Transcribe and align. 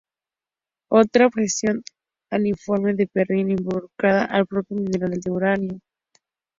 Otra 0.89 1.27
objeción 1.27 1.83
al 2.31 2.47
informe 2.47 2.95
de 2.95 3.05
Perrin 3.05 3.51
involucraba 3.51 4.23
al 4.25 4.47
propio 4.47 4.77
mineral 4.77 5.11
de 5.11 5.29
uranio. 5.29 5.79